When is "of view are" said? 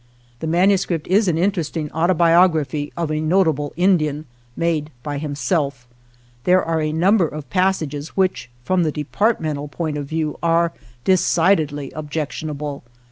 9.99-10.73